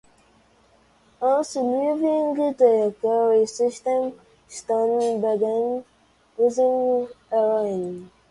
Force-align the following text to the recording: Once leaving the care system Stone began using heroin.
Once 1.19 1.55
leaving 1.57 2.33
the 2.33 2.95
care 3.03 3.45
system 3.45 4.19
Stone 4.49 5.21
began 5.21 5.85
using 6.39 7.07
heroin. 7.29 8.09